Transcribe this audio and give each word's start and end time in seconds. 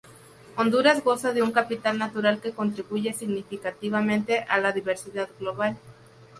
Honduras 0.57 1.03
goza 1.03 1.31
de 1.31 1.43
un 1.43 1.51
capital 1.51 1.99
natural 1.99 2.41
que 2.41 2.53
contribuye 2.53 3.13
significativamente 3.13 4.39
a 4.49 4.57
la 4.59 4.71
diversidad 4.71 5.29
global. 5.39 5.77